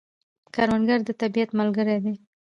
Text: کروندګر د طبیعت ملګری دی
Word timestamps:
کروندګر 0.53 0.99
د 1.07 1.09
طبیعت 1.21 1.49
ملګری 1.59 1.97
دی 2.03 2.13